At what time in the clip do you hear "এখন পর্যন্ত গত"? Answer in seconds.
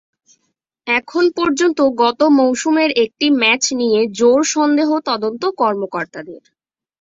0.87-2.19